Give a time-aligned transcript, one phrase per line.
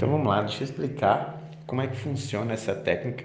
[0.00, 3.22] Então vamos lá, deixa eu explicar como é que funciona essa técnica,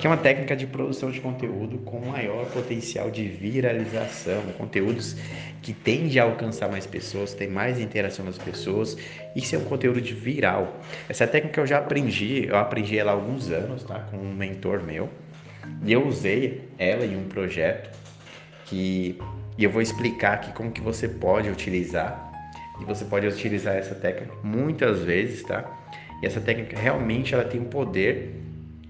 [0.00, 5.14] que é uma técnica de produção de conteúdo com maior potencial de viralização, conteúdos
[5.60, 8.96] que tende a alcançar mais pessoas, tem mais interação das pessoas,
[9.36, 10.80] isso é um conteúdo de viral.
[11.06, 14.82] Essa técnica eu já aprendi, eu aprendi ela há alguns anos, tá, com um mentor
[14.82, 15.10] meu,
[15.84, 17.94] e eu usei ela em um projeto
[18.64, 19.20] que
[19.58, 22.26] e eu vou explicar aqui como que você pode utilizar
[22.80, 25.64] e você pode utilizar essa técnica muitas vezes, tá?
[26.22, 28.34] E essa técnica realmente ela tem o poder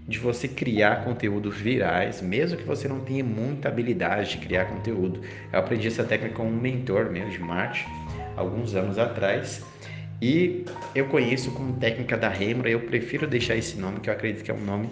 [0.07, 5.21] de você criar conteúdos virais, mesmo que você não tenha muita habilidade de criar conteúdo.
[5.53, 7.91] Eu aprendi essa técnica com um mentor meu de marketing
[8.37, 9.65] alguns anos atrás.
[10.23, 14.45] E eu conheço como técnica da Remora, eu prefiro deixar esse nome, que eu acredito
[14.45, 14.89] que é um nome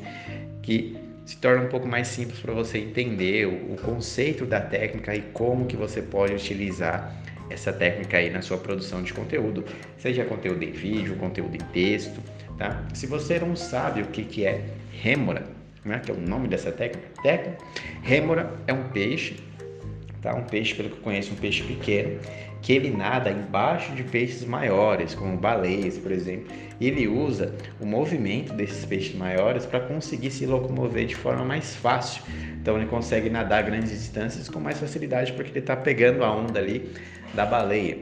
[0.62, 5.14] que se torna um pouco mais simples para você entender o, o, conceito da técnica
[5.14, 7.14] e como que você pode utilizar
[7.50, 9.64] essa técnica aí na sua produção de conteúdo,
[9.98, 12.20] seja conteúdo em vídeo, conteúdo em texto,
[12.56, 12.86] tá?
[12.94, 15.46] Se você não sabe o que, que é rêmora,
[15.84, 17.58] né, que é o nome dessa técnica, técnica,
[18.02, 19.36] rêmora é um peixe,
[20.22, 20.34] tá?
[20.34, 22.18] Um peixe, pelo que eu conheço, um peixe pequeno,
[22.64, 26.46] que ele nada embaixo de peixes maiores, como baleias, por exemplo.
[26.80, 32.22] Ele usa o movimento desses peixes maiores para conseguir se locomover de forma mais fácil.
[32.64, 36.58] Então ele consegue nadar grandes distâncias com mais facilidade porque ele está pegando a onda
[36.58, 36.90] ali
[37.34, 37.98] da baleia.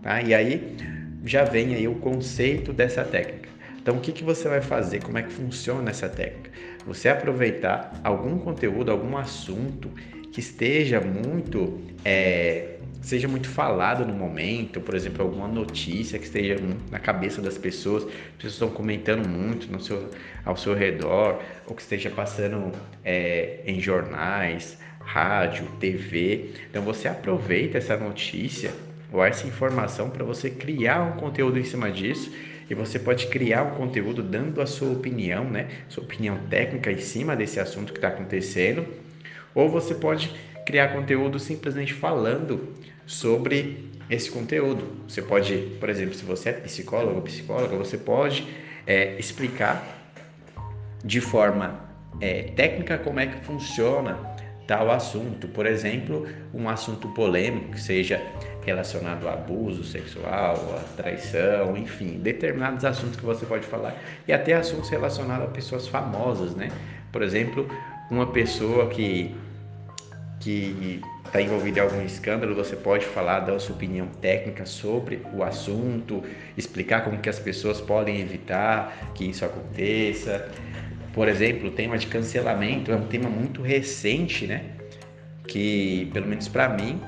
[0.00, 0.22] Tá?
[0.22, 0.76] E aí
[1.24, 3.48] já vem aí o conceito dessa técnica.
[3.82, 5.02] Então o que, que você vai fazer?
[5.02, 6.52] Como é que funciona essa técnica?
[6.86, 9.90] Você aproveitar algum conteúdo, algum assunto
[10.36, 16.58] que esteja muito é, seja muito falado no momento, por exemplo, alguma notícia que esteja
[16.90, 20.10] na cabeça das pessoas, as pessoas estão comentando muito no seu,
[20.44, 22.70] ao seu redor, ou que esteja passando
[23.02, 26.50] é, em jornais, rádio, TV.
[26.68, 28.74] Então você aproveita essa notícia
[29.10, 32.30] ou essa informação para você criar um conteúdo em cima disso
[32.68, 35.68] e você pode criar um conteúdo dando a sua opinião, né?
[35.88, 39.05] Sua opinião técnica em cima desse assunto que está acontecendo.
[39.56, 40.30] Ou você pode
[40.66, 42.74] criar conteúdo simplesmente falando
[43.06, 44.86] sobre esse conteúdo.
[45.08, 48.46] Você pode, por exemplo, se você é psicólogo ou psicóloga, você pode
[48.86, 49.82] é, explicar
[51.02, 51.80] de forma
[52.20, 54.18] é, técnica como é que funciona
[54.66, 55.48] tal assunto.
[55.48, 58.20] Por exemplo, um assunto polêmico que seja
[58.62, 63.96] relacionado a abuso sexual, a traição, enfim, determinados assuntos que você pode falar
[64.28, 66.70] e até assuntos relacionados a pessoas famosas, né?
[67.10, 67.66] Por exemplo,
[68.10, 69.34] uma pessoa que
[70.46, 75.42] que está envolvido em algum escândalo, você pode falar, dar sua opinião técnica sobre o
[75.42, 76.22] assunto,
[76.56, 80.48] explicar como que as pessoas podem evitar que isso aconteça.
[81.12, 84.66] Por exemplo, o tema de cancelamento é um tema muito recente, né?
[85.48, 87.00] Que, pelo menos para mim,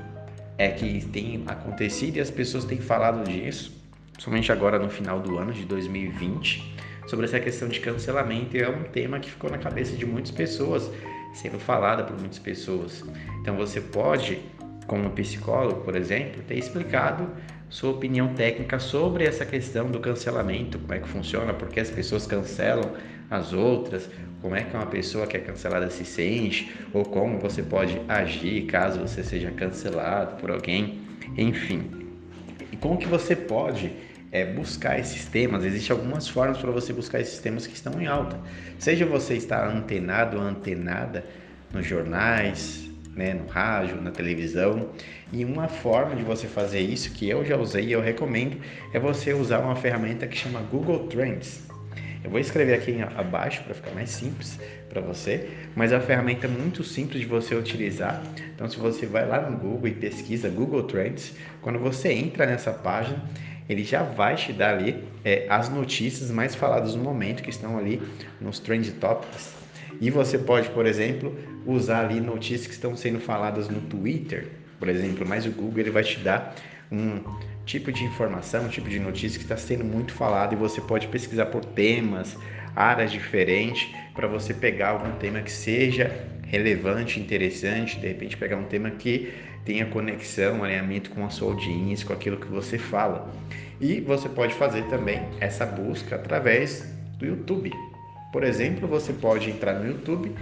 [0.56, 3.72] é que tem acontecido e as pessoas têm falado disso,
[4.18, 6.74] somente agora no final do ano de 2020,
[7.06, 8.56] sobre essa questão de cancelamento.
[8.56, 10.90] E é um tema que ficou na cabeça de muitas pessoas
[11.38, 13.04] sendo falada por muitas pessoas.
[13.40, 14.40] Então você pode,
[14.86, 17.28] como psicólogo, por exemplo, ter explicado
[17.70, 21.90] sua opinião técnica sobre essa questão do cancelamento, como é que funciona, por que as
[21.90, 22.90] pessoas cancelam
[23.30, 24.08] as outras,
[24.40, 28.62] como é que uma pessoa que é cancelada se sente, ou como você pode agir
[28.66, 31.00] caso você seja cancelado por alguém,
[31.36, 31.90] enfim.
[32.72, 33.92] E como que você pode
[34.30, 35.64] é, buscar esses temas.
[35.64, 38.38] Existem algumas formas para você buscar esses temas que estão em alta.
[38.78, 41.24] Seja você estar antenado ou antenada
[41.72, 44.90] nos jornais, né, no rádio, na televisão.
[45.32, 48.58] E uma forma de você fazer isso, que eu já usei e eu recomendo,
[48.92, 51.66] é você usar uma ferramenta que chama Google Trends.
[52.22, 54.58] Eu vou escrever aqui abaixo para ficar mais simples
[54.88, 58.22] para você, mas é uma ferramenta muito simples de você utilizar.
[58.54, 62.72] Então, se você vai lá no Google e pesquisa Google Trends, quando você entra nessa
[62.72, 63.22] página,
[63.68, 67.78] ele já vai te dar ali é, as notícias mais faladas no momento que estão
[67.78, 68.02] ali
[68.40, 69.54] nos trend topics.
[70.00, 71.36] E você pode, por exemplo,
[71.66, 74.46] usar ali notícias que estão sendo faladas no Twitter,
[74.78, 76.54] por exemplo, mas o Google ele vai te dar
[76.90, 77.22] um
[77.66, 81.06] tipo de informação, um tipo de notícia que está sendo muito falado e você pode
[81.08, 82.36] pesquisar por temas,
[82.74, 88.64] áreas diferentes, para você pegar algum tema que seja relevante, interessante, de repente pegar um
[88.64, 89.32] tema que
[89.64, 93.30] tenha conexão, alinhamento com a sua audiência, com aquilo que você fala.
[93.80, 96.82] E você pode fazer também essa busca através
[97.18, 97.70] do YouTube.
[98.32, 100.34] Por exemplo, você pode entrar no YouTube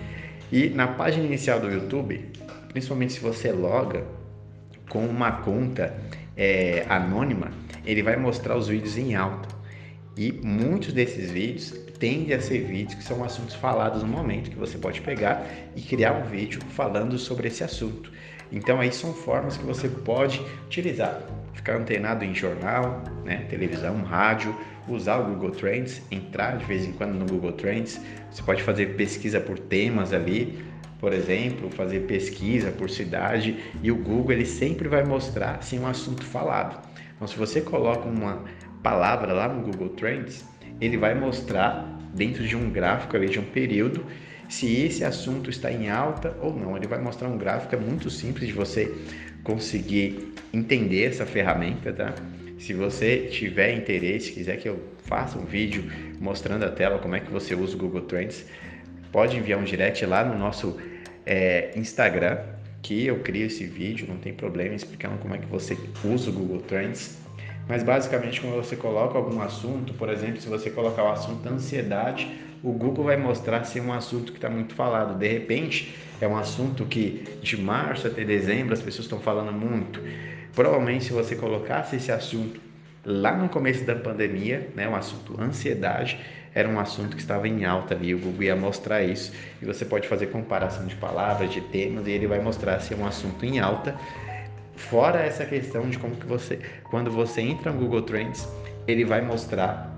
[0.52, 2.24] e na página inicial do YouTube,
[2.68, 4.04] principalmente se você loga
[4.88, 5.94] com uma conta
[6.36, 7.50] é, anônima,
[7.84, 9.48] ele vai mostrar os vídeos em alta.
[10.16, 14.56] E muitos desses vídeos tendem a ser vídeos que são assuntos falados no momento, que
[14.56, 18.10] você pode pegar e criar um vídeo falando sobre esse assunto.
[18.50, 21.22] Então aí são formas que você pode utilizar.
[21.52, 24.54] ficar antenado em jornal, né, televisão, rádio,
[24.86, 28.00] usar o Google Trends, entrar de vez em quando no Google Trends.
[28.30, 30.64] Você pode fazer pesquisa por temas ali,
[30.98, 35.86] por exemplo, fazer pesquisa por cidade e o Google ele sempre vai mostrar assim um
[35.86, 36.86] assunto falado.
[37.14, 38.44] Então, se você coloca uma
[38.82, 40.44] palavra lá no Google Trends,
[40.80, 41.84] ele vai mostrar
[42.14, 44.04] dentro de um gráfico ali de um período
[44.48, 46.76] se esse assunto está em alta ou não.
[46.76, 48.94] Ele vai mostrar um gráfico é muito simples de você
[49.42, 52.14] conseguir entender essa ferramenta, tá?
[52.58, 55.84] Se você tiver interesse, quiser que eu faça um vídeo
[56.18, 58.46] mostrando a tela como é que você usa o Google Trends,
[59.12, 60.76] pode enviar um direct lá no nosso
[61.24, 62.38] é, Instagram,
[62.82, 66.32] que eu crio esse vídeo, não tem problema, explicando como é que você usa o
[66.32, 67.18] Google Trends.
[67.68, 72.28] Mas basicamente, quando você coloca algum assunto, por exemplo, se você colocar o assunto ansiedade,
[72.62, 75.18] o Google vai mostrar se é um assunto que está muito falado.
[75.18, 80.00] De repente, é um assunto que de março até dezembro as pessoas estão falando muito.
[80.54, 82.60] Provavelmente, se você colocasse esse assunto
[83.04, 86.18] lá no começo da pandemia, né, um assunto ansiedade,
[86.56, 89.30] era um assunto que estava em alta ali, o Google ia mostrar isso,
[89.60, 92.96] e você pode fazer comparação de palavras, de temas, e ele vai mostrar se é
[92.96, 93.94] um assunto em alta.
[94.74, 98.48] Fora essa questão de como que você, quando você entra no Google Trends,
[98.88, 99.94] ele vai mostrar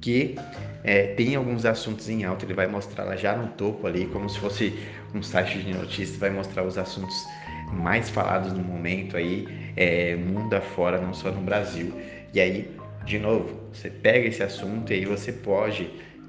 [0.00, 0.34] que
[0.82, 4.28] é, tem alguns assuntos em alta, ele vai mostrar lá já no topo ali, como
[4.28, 4.76] se fosse
[5.14, 7.24] um site de notícias, vai mostrar os assuntos
[7.72, 9.46] mais falados no momento aí,
[9.76, 11.92] é, mundo afora, não só no Brasil.
[12.34, 12.68] E aí,
[13.06, 15.88] de novo, você pega esse assunto e aí você pode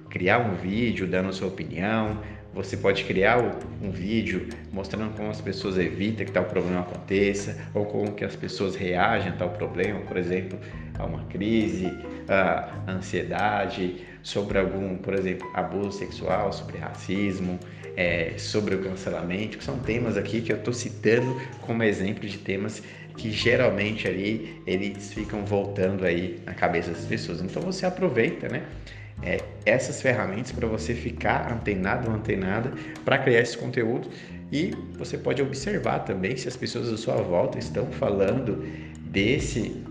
[0.10, 2.22] criar um vídeo dando sua opinião,
[2.54, 3.40] você pode criar
[3.82, 8.36] um vídeo mostrando como as pessoas evitam que tal problema aconteça ou como que as
[8.36, 10.58] pessoas reagem a tal problema, por exemplo,
[10.98, 11.92] a uma crise,
[12.28, 17.60] a ansiedade, sobre algum, por exemplo, abuso sexual, sobre racismo,
[17.96, 22.38] é, sobre o cancelamento, que são temas aqui que eu estou citando como exemplo de
[22.38, 22.84] temas
[23.18, 27.42] que geralmente ali eles ficam voltando aí na cabeça das pessoas.
[27.42, 28.64] Então você aproveita, né?
[29.24, 32.72] É, essas ferramentas para você ficar antenado ou antenada
[33.04, 34.10] para criar esse conteúdo
[34.52, 38.64] e você pode observar também se as pessoas à sua volta estão falando
[39.02, 39.84] desse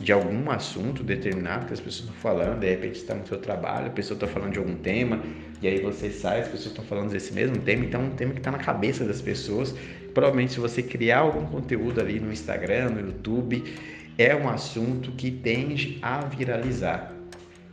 [0.00, 3.86] de algum assunto determinado que as pessoas estão falando, de repente está no seu trabalho,
[3.86, 5.22] a pessoa está falando de algum tema,
[5.62, 8.32] e aí você sai, as pessoas estão falando desse mesmo tema, então é um tema
[8.32, 9.74] que está na cabeça das pessoas.
[10.12, 13.64] Provavelmente se você criar algum conteúdo ali no Instagram, no YouTube,
[14.18, 17.12] é um assunto que tende a viralizar.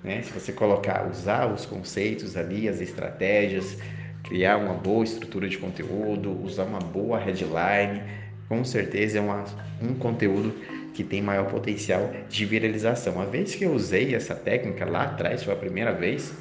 [0.03, 0.21] Né?
[0.21, 3.77] Se você colocar, usar os conceitos ali, as estratégias,
[4.23, 8.01] criar uma boa estrutura de conteúdo, usar uma boa headline,
[8.47, 9.45] com certeza é uma,
[9.81, 10.53] um conteúdo
[10.93, 13.19] que tem maior potencial de viralização.
[13.19, 16.33] A vez que eu usei essa técnica lá atrás, foi a primeira vez,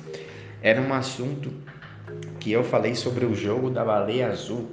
[0.62, 1.52] era um assunto
[2.38, 4.70] que eu falei sobre o jogo da baleia azul,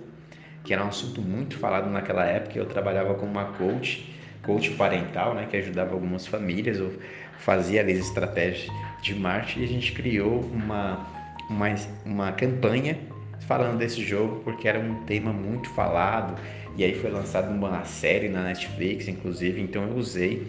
[0.63, 2.57] que era um assunto muito falado naquela época.
[2.57, 6.93] Eu trabalhava com uma coach, coach parental, né, que ajudava algumas famílias, eu
[7.39, 8.69] fazia ali as estratégias
[9.01, 11.07] de marketing e a gente criou uma,
[11.49, 11.75] uma,
[12.05, 12.97] uma campanha
[13.47, 16.39] falando desse jogo porque era um tema muito falado
[16.75, 20.47] e aí foi lançada uma série na Netflix, inclusive, então eu usei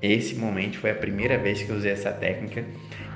[0.00, 2.64] esse momento foi a primeira vez que eu usei essa técnica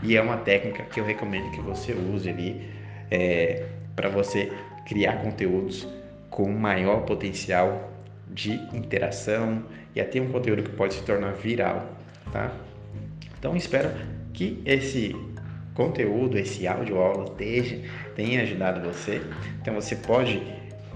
[0.02, 2.68] e é uma técnica que eu recomendo que você use ali
[3.10, 4.50] é, para você
[4.86, 5.86] criar conteúdos
[6.30, 7.92] com maior potencial
[8.28, 9.62] de interação
[9.94, 11.86] e até um conteúdo que pode se tornar viral,
[12.32, 12.52] tá?
[13.38, 13.90] Então espero
[14.32, 15.14] que esse
[15.80, 17.34] conteúdo, esse áudio aula
[18.14, 19.22] tenha ajudado você.
[19.62, 20.42] Então você pode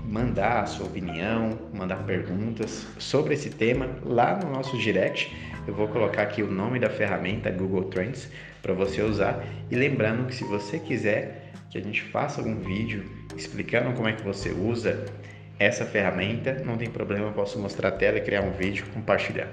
[0.07, 5.35] mandar a sua opinião, mandar perguntas sobre esse tema lá no nosso direct.
[5.67, 9.43] Eu vou colocar aqui o nome da ferramenta Google Trends para você usar.
[9.71, 14.13] E lembrando que se você quiser que a gente faça algum vídeo explicando como é
[14.13, 15.07] que você usa
[15.59, 19.49] essa ferramenta, não tem problema, eu posso mostrar a tela, criar um vídeo, compartilhar.